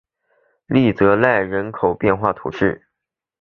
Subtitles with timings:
[0.65, 2.87] 利泽赖人口变化图示